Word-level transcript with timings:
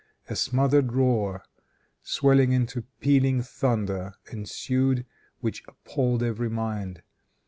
A 0.27 0.35
smothered 0.35 0.93
roar, 0.93 1.43
swelling 2.01 2.53
into 2.53 2.85
pealing 3.01 3.43
thunder 3.43 4.15
ensued, 4.31 5.05
which 5.41 5.63
appalled 5.67 6.23
every 6.23 6.49
mind. 6.49 7.03